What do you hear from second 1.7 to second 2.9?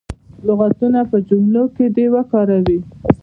کې دې وکاروي.